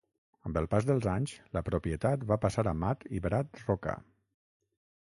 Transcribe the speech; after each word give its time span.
Amb 0.49 0.55
el 0.61 0.67
pas 0.71 0.87
dels 0.91 1.07
anys, 1.11 1.35
la 1.57 1.63
propietat 1.67 2.27
va 2.33 2.39
passar 2.47 2.67
a 2.73 2.75
Matt 2.81 3.07
i 3.19 3.23
Brad 3.29 3.63
Rocca. 3.69 3.97